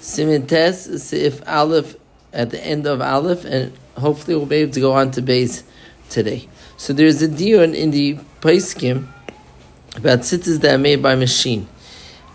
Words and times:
Simin 0.00 0.46
Tes, 0.46 1.02
Sif 1.02 1.46
Aleph 1.46 1.96
at 2.32 2.50
the 2.50 2.64
end 2.64 2.86
of 2.86 3.02
Aleph, 3.02 3.44
and 3.44 3.72
hopefully 3.96 4.36
we'll 4.36 4.46
be 4.46 4.56
able 4.56 4.72
to 4.72 4.80
go 4.80 4.92
on 4.92 5.10
to 5.12 5.22
base 5.22 5.62
today. 6.08 6.48
So 6.76 6.92
there's 6.92 7.20
a 7.20 7.28
dion 7.28 7.74
in 7.74 7.90
the 7.90 8.18
Paiskim 8.40 9.06
about 9.96 10.20
tzitzis 10.20 10.60
that 10.60 10.74
are 10.74 10.78
made 10.78 11.02
by 11.02 11.14
machine. 11.14 11.68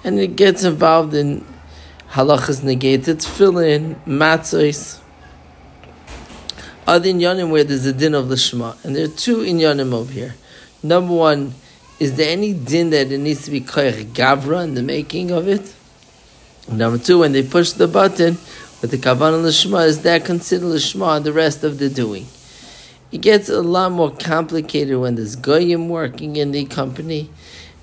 And 0.04 0.20
it 0.20 0.36
gets 0.36 0.64
involved 0.64 1.16
in 1.16 1.44
halachas 2.12 2.64
negated, 2.64 3.18
tefillin, 3.18 3.96
matzos, 4.06 5.02
other 6.86 7.10
inyanim 7.10 7.50
where 7.50 7.64
there's 7.64 7.88
a 7.88 7.94
din 7.94 8.14
of 8.14 8.26
lishma. 8.26 8.84
And 8.86 8.96
there 8.96 9.06
are 9.06 9.10
two 9.10 9.38
inyanim 9.38 9.92
over 9.92 10.12
here. 10.12 10.36
Number 10.84 11.14
one, 11.14 11.56
is 12.00 12.16
there 12.16 12.30
any 12.30 12.54
din 12.54 12.92
that 12.92 13.12
it 13.12 13.18
needs 13.18 13.46
to 13.46 13.52
be 13.52 13.62
koyach 13.62 14.06
gavra 14.14 14.64
in 14.64 14.76
the 14.76 14.84
making 14.84 15.32
of 15.32 15.48
it? 15.48 15.74
Number 16.72 16.98
two, 16.98 17.20
when 17.20 17.32
they 17.32 17.44
push 17.44 17.72
the 17.72 17.88
button 17.88 18.38
with 18.82 18.90
the 18.92 18.98
kavan 18.98 19.44
lishma, 19.44 19.86
is 19.86 20.02
that 20.02 20.26
considered 20.26 20.66
lishma 20.66 21.24
the 21.24 21.32
rest 21.32 21.64
of 21.64 21.78
the 21.78 21.90
doing? 21.90 22.26
It 23.12 23.22
gets 23.22 23.50
a 23.50 23.62
lot 23.62 23.92
more 23.92 24.12
complicated 24.12 24.98
when 24.98 25.16
there's 25.16 25.36
goyim 25.36 25.90
working 25.90 26.38
in 26.38 26.52
the 26.52 26.66
company. 26.66 27.30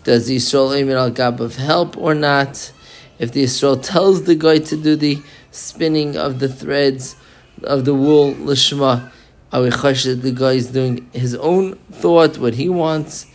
Does 0.03 0.27
the 0.27 0.37
Yisrael 0.37 0.77
aim 0.77 0.91
al 0.91 1.43
of 1.43 1.57
help 1.57 1.97
or 1.97 2.15
not? 2.15 2.73
If 3.21 3.31
the 3.31 3.45
Yisrael 3.45 3.81
tells 3.81 4.25
the 4.25 4.35
guy 4.35 4.59
to 4.59 4.77
do 4.77 4.97
the 4.97 5.23
spinning 5.53 6.17
of 6.17 6.41
the 6.41 6.49
threads 6.49 7.15
of 7.63 7.85
the 7.85 7.95
wool 7.95 8.35
lishma, 8.35 9.13
are 9.53 9.63
we 9.63 9.71
that 9.71 10.21
the 10.23 10.33
guy 10.33 10.55
is 10.55 10.73
doing 10.73 11.09
his 11.13 11.37
own 11.37 11.77
thought, 11.93 12.39
what 12.39 12.55
he 12.55 12.69
wants? 12.69 13.27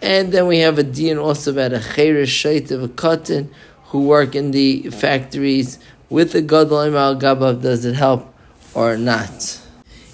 And 0.00 0.32
then 0.32 0.48
we 0.48 0.58
have 0.58 0.78
a 0.78 0.82
din 0.82 1.18
also 1.18 1.52
about 1.52 1.72
a 1.72 1.78
chayrish 1.78 2.26
shait 2.26 2.72
of 2.72 2.82
a 2.82 2.88
cotton 2.88 3.54
who 3.92 4.00
work 4.00 4.34
in 4.34 4.52
the 4.52 4.88
factories 4.90 5.78
with 6.08 6.32
the 6.32 6.40
gadol 6.40 6.80
al 6.80 7.14
gabav, 7.14 7.60
does 7.60 7.84
it 7.84 7.94
help 7.94 8.34
or 8.74 8.96
not? 8.96 9.60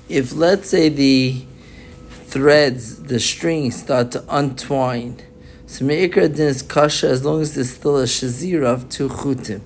If 0.09 0.35
let's 0.35 0.69
say 0.69 0.89
the 0.89 1.41
threads, 2.11 3.05
the 3.05 3.21
strings 3.21 3.77
start 3.77 4.11
to 4.13 4.25
untwine, 4.29 5.23
so 5.67 5.85
meikra 5.85 6.35
din 6.35 6.49
is 6.49 6.61
kasha 6.61 7.09
as 7.09 7.25
long 7.25 7.41
as 7.41 7.55
there's 7.55 7.71
still 7.71 7.99
a 7.99 8.05
shazira 8.05 8.67
of 8.67 8.89
two 8.89 9.09
chutim. 9.09 9.61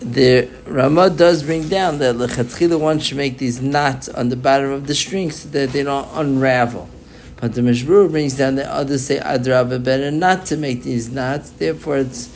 The 0.00 0.50
Ramah 0.66 1.10
does 1.10 1.44
bring 1.44 1.68
down 1.68 1.98
that 2.00 2.16
lechatchila 2.16 2.78
one 2.78 2.98
should 2.98 3.16
make 3.16 3.38
these 3.38 3.62
knots 3.62 4.10
on 4.10 4.28
the 4.28 4.36
bottom 4.36 4.70
of 4.72 4.86
the 4.86 4.94
string 4.94 5.30
so 5.30 5.48
that 5.50 5.70
they 5.70 5.84
don't 5.84 6.08
unravel. 6.12 6.90
But 7.36 7.54
the 7.54 7.62
Mishnah 7.62 7.88
Berurah 7.88 8.10
brings 8.10 8.36
down 8.36 8.56
that 8.56 8.68
others 8.68 9.06
say 9.06 9.20
adrava 9.20 9.82
better 9.82 10.10
not 10.10 10.44
to 10.46 10.56
make 10.56 10.82
these 10.82 11.08
knots. 11.08 11.50
Therefore, 11.50 11.98
it's 11.98 12.28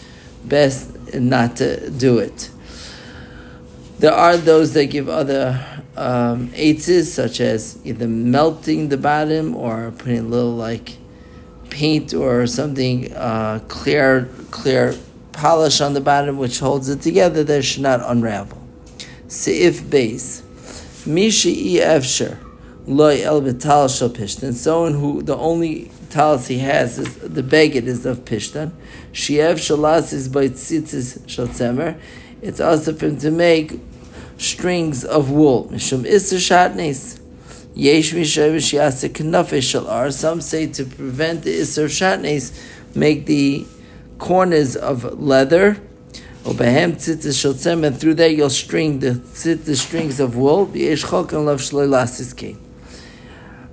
best 0.44 1.14
not 1.14 1.56
to 1.56 1.90
do 1.90 2.18
it. 2.18 2.50
There 3.98 4.12
are 4.12 4.36
those 4.36 4.72
that 4.74 4.86
give 4.86 5.08
other 5.08 5.64
um, 5.96 6.48
eitzes, 6.48 7.04
such 7.04 7.40
as 7.40 7.78
either 7.84 8.08
melting 8.08 8.88
the 8.88 8.96
bottom 8.96 9.54
or 9.54 9.92
putting 9.92 10.18
a 10.18 10.22
little 10.22 10.54
like 10.56 10.96
paint 11.70 12.12
or 12.12 12.46
something 12.46 13.12
uh, 13.14 13.60
clear, 13.68 14.28
clear 14.50 14.94
polish 15.32 15.80
on 15.80 15.94
the 15.94 16.00
bottom, 16.00 16.36
which 16.36 16.58
holds 16.58 16.88
it 16.88 17.00
together, 17.00 17.44
that 17.44 17.62
should 17.62 17.82
not 17.82 18.00
unravel. 18.04 18.58
Seif 19.28 19.80
Beis, 19.80 20.42
mishi 21.06 21.76
efsher, 21.76 22.38
loy 22.86 23.22
el 23.22 23.42
betal 23.42 23.88
shel 23.88 24.10
pishtan. 24.10 24.54
Someone 24.54 24.94
who 24.94 25.22
the 25.22 25.36
only 25.36 25.90
talis 26.10 26.48
he 26.48 26.58
has 26.58 26.98
is 26.98 27.16
the 27.16 27.42
beged 27.42 27.84
is 27.84 28.04
of 28.06 28.24
pishtan. 28.24 28.72
Shiev 29.12 29.54
shalas 29.54 30.12
is 30.12 30.28
by 30.28 30.48
tzitzis 30.48 31.28
shel 31.28 31.46
tzemer. 31.46 31.98
It's 32.40 32.60
also 32.60 32.92
for 32.92 33.06
him 33.06 33.18
to 33.18 33.30
make 33.30 33.78
strings 34.36 35.04
of 35.04 35.30
wool. 35.30 35.68
Mishum 35.70 36.04
isser 36.04 36.38
shatnes. 36.38 37.20
Yesh 37.74 38.12
mishayv 38.12 38.56
knafish 38.56 39.70
shel 39.70 39.86
ar. 39.86 40.10
Some 40.10 40.40
say 40.40 40.66
to 40.66 40.84
prevent 40.84 41.42
the 41.44 41.54
isser 41.60 41.86
shatnes, 41.86 42.96
make 42.96 43.26
the 43.26 43.64
corners 44.18 44.74
of 44.74 45.20
leather. 45.20 45.80
Obehem 46.42 46.94
tzitzis 46.94 47.40
shel 47.40 47.54
tzemer. 47.54 47.96
Through 47.96 48.14
that 48.14 48.34
you'll 48.34 48.50
string 48.50 48.98
the 48.98 49.12
tzitzis 49.12 49.76
strings 49.76 50.18
of 50.18 50.36
wool. 50.36 50.68
Yesh 50.74 51.04
chokan 51.04 51.44
lav 51.44 51.60
shloi 51.60 51.88
lasis 51.88 52.36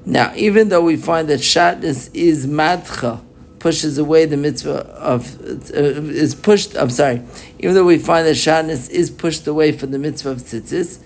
now, 0.09 0.34
even 0.36 0.70
though 0.70 0.81
we 0.81 0.97
find 0.97 1.28
that 1.30 1.40
shatness 1.40 2.09
is 2.16 2.47
madcha, 2.47 3.24
pushes 3.59 4.00
away 4.00 4.25
the 4.25 4.38
mitzvah 4.38 4.88
of 4.96 5.40
uh, 5.40 5.75
is 5.75 6.34
pushed. 6.34 6.75
I'm 6.75 6.90
sorry. 6.90 7.22
Even 7.59 7.75
though 7.75 7.86
we 7.86 8.00
find 8.00 8.25
that 8.25 8.36
shatness 8.36 8.90
is 8.90 9.12
pushed 9.12 9.46
away 9.46 9.72
from 9.72 9.92
the 9.92 10.00
mitzvah 10.00 10.31
of 10.31 10.40
tzitzis, 10.40 11.00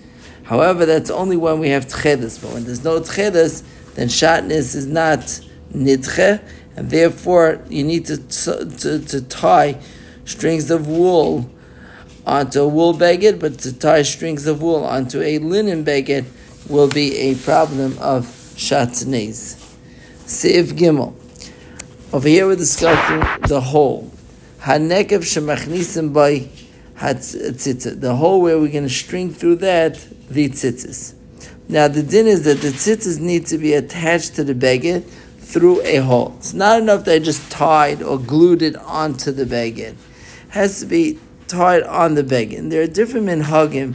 however, 0.44 0.86
that's 0.86 1.10
only 1.10 1.36
when 1.36 1.58
we 1.58 1.68
have 1.68 1.84
tchedas. 1.84 2.40
But 2.40 2.54
when 2.54 2.64
there's 2.64 2.82
no 2.82 2.98
tchedas, 2.98 3.62
then 3.94 4.08
shatness 4.08 4.74
is 4.74 4.86
not 4.86 5.18
nidche, 5.74 6.40
and 6.74 6.88
therefore 6.88 7.62
you 7.68 7.84
need 7.84 8.06
to, 8.06 8.16
to, 8.16 9.00
to 9.00 9.20
tie 9.20 9.78
strings 10.24 10.70
of 10.70 10.88
wool 10.88 11.50
onto 12.26 12.62
a 12.62 12.68
wool 12.68 12.94
beged, 12.94 13.38
but 13.38 13.58
to 13.58 13.78
tie 13.78 14.00
strings 14.00 14.46
of 14.46 14.62
wool 14.62 14.82
onto 14.82 15.20
a 15.20 15.38
linen 15.40 15.84
beged 15.84 16.24
will 16.70 16.88
be 16.88 17.18
a 17.18 17.34
problem 17.34 17.98
of 17.98 18.40
Shatnez. 18.56 19.60
Seif 20.26 20.72
Gimel. 20.72 21.14
Over 22.12 22.28
here 22.28 22.46
we're 22.46 22.54
discussing 22.54 23.48
the 23.48 23.60
hole. 23.60 24.12
Hanekev 24.60 25.22
shemachnisim 25.22 26.12
by 26.12 26.48
hatzitzah. 26.96 28.00
The 28.00 28.14
hole 28.14 28.40
where 28.40 28.58
we're 28.58 28.70
going 28.70 28.84
to 28.84 28.88
string 28.88 29.32
through 29.32 29.56
that 29.56 30.06
the 30.30 30.48
tzitzis. 30.48 31.14
Now 31.68 31.88
the 31.88 32.04
din 32.04 32.28
is 32.28 32.44
that 32.44 32.60
the 32.60 32.68
tzitzis 32.68 33.18
need 33.18 33.46
to 33.46 33.58
be 33.58 33.74
attached 33.74 34.36
to 34.36 34.44
the 34.44 34.54
beged 34.54 35.04
through 35.04 35.82
a 35.82 35.96
hole. 35.96 36.34
It's 36.38 36.54
not 36.54 36.80
enough 36.80 37.04
that 37.06 37.14
I 37.14 37.18
just 37.18 37.50
tied 37.50 38.02
or 38.02 38.18
glued 38.18 38.62
it 38.62 38.76
onto 38.76 39.32
the 39.32 39.44
beged. 39.44 39.78
It 39.78 39.96
has 40.50 40.78
to 40.80 40.86
be 40.86 41.18
tied 41.48 41.82
on 41.82 42.14
the 42.14 42.22
beged. 42.22 42.70
There 42.70 42.82
are 42.82 42.86
different 42.86 43.26
minhagim 43.26 43.94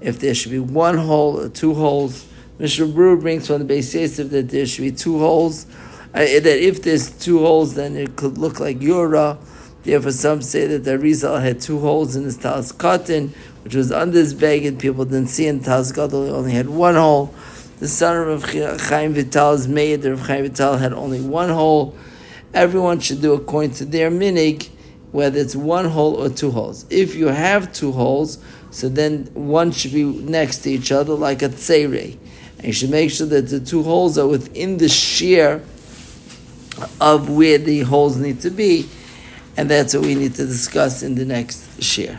if 0.00 0.18
there 0.18 0.34
should 0.34 0.52
be 0.52 0.58
one 0.58 0.96
hole 0.96 1.40
or 1.40 1.48
two 1.48 1.74
holes. 1.74 2.24
Mishnah 2.58 2.86
Berurah 2.86 3.20
brings 3.20 3.46
from 3.46 3.64
the 3.64 3.74
Beis 3.74 3.94
Yosef 3.94 4.30
that 4.30 4.48
there 4.48 4.66
should 4.66 4.82
be 4.82 4.90
two 4.90 5.20
holes. 5.20 5.64
Uh, 6.12 6.18
that 6.18 6.44
if 6.46 6.82
there's 6.82 7.10
two 7.10 7.38
holes, 7.38 7.76
then 7.76 7.96
it 7.96 8.16
could 8.16 8.36
look 8.36 8.58
like 8.58 8.82
Yura. 8.82 9.38
Therefore, 9.84 10.10
some 10.10 10.42
say 10.42 10.66
that 10.66 10.82
the 10.82 10.98
Arizal 10.98 11.40
had 11.40 11.60
two 11.60 11.78
holes 11.78 12.16
in 12.16 12.24
his 12.24 12.36
Talis 12.36 12.72
katan, 12.72 13.30
which 13.62 13.76
was 13.76 13.92
under 13.92 14.18
his 14.18 14.34
bag, 14.34 14.66
and 14.66 14.76
people 14.76 15.04
didn't 15.04 15.28
see 15.28 15.46
in 15.46 15.60
Talis 15.60 15.92
katan, 15.92 16.32
only 16.32 16.50
had 16.50 16.68
one 16.68 16.96
hole. 16.96 17.32
The 17.78 17.86
son 17.86 18.28
of 18.28 18.42
Chaim 18.42 19.14
Vital's 19.14 19.68
maid, 19.68 20.04
Rav 20.04 20.26
Chaim 20.26 20.48
Vital, 20.48 20.78
had 20.78 20.92
only 20.92 21.20
one 21.20 21.50
hole. 21.50 21.96
Everyone 22.52 22.98
should 22.98 23.22
do 23.22 23.34
according 23.34 23.74
to 23.74 23.84
their 23.84 24.10
minig, 24.10 24.68
whether 25.12 25.38
it's 25.38 25.54
one 25.54 25.84
hole 25.84 26.16
or 26.16 26.28
two 26.28 26.50
holes. 26.50 26.86
If 26.90 27.14
you 27.14 27.28
have 27.28 27.72
two 27.72 27.92
holes, 27.92 28.38
so 28.72 28.88
then 28.88 29.30
one 29.34 29.70
should 29.70 29.92
be 29.92 30.02
next 30.02 30.58
to 30.60 30.70
each 30.70 30.90
other 30.90 31.14
like 31.14 31.42
a 31.42 31.50
tseirei. 31.50 32.18
And 32.58 32.66
you 32.66 32.72
should 32.72 32.90
make 32.90 33.10
sure 33.10 33.26
that 33.26 33.48
the 33.48 33.60
two 33.60 33.82
holes 33.82 34.18
are 34.18 34.26
within 34.26 34.78
the 34.78 34.86
shiur 34.86 35.62
of 37.00 37.28
where 37.28 37.58
the 37.58 37.80
holes 37.80 38.16
need 38.16 38.40
to 38.40 38.50
be. 38.50 38.88
And 39.56 39.68
that's 39.68 39.94
what 39.94 40.04
we 40.04 40.14
need 40.14 40.34
to 40.36 40.46
discuss 40.46 41.02
in 41.02 41.14
the 41.16 41.24
next 41.24 41.80
shiur. 41.80 42.16